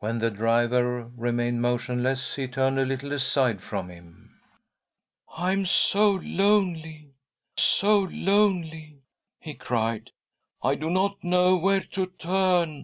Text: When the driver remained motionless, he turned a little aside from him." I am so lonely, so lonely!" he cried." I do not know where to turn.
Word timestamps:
When 0.00 0.18
the 0.18 0.28
driver 0.28 1.08
remained 1.16 1.62
motionless, 1.62 2.34
he 2.34 2.48
turned 2.48 2.80
a 2.80 2.84
little 2.84 3.12
aside 3.12 3.62
from 3.62 3.90
him." 3.90 4.34
I 5.36 5.52
am 5.52 5.66
so 5.66 6.18
lonely, 6.24 7.12
so 7.56 8.00
lonely!" 8.10 9.02
he 9.38 9.54
cried." 9.54 10.10
I 10.64 10.74
do 10.74 10.90
not 10.90 11.22
know 11.22 11.54
where 11.54 11.78
to 11.94 12.06
turn. 12.06 12.80